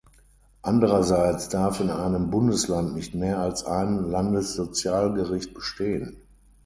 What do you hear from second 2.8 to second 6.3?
nicht mehr als ein Landessozialgericht bestehen.